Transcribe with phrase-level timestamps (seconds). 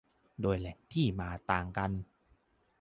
[0.41, 1.91] โดยแหล่งที่มาต่างกัน